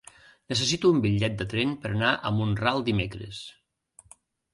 [0.51, 3.43] Necessito un bitllet de tren per anar a Mont-ral dimecres.